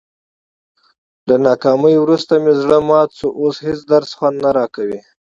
له 1.27 1.35
ناکامۍ 1.47 1.95
ورسته 1.99 2.33
مې 2.43 2.53
زړه 2.61 2.77
مات 2.87 3.09
شو، 3.17 3.27
اوس 3.41 3.55
هېڅ 3.67 3.79
درس 3.91 4.09
خوند 4.17 4.37
نه 4.43 4.49
راکوي. 4.57 4.99